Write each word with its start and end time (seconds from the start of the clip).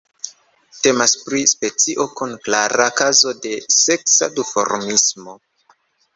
Temas 0.85 1.11
pri 1.25 1.41
specio 1.51 2.07
kun 2.21 2.33
klara 2.47 2.89
kazo 3.03 3.35
de 3.45 3.53
seksa 3.75 4.31
duformismo. 4.41 5.39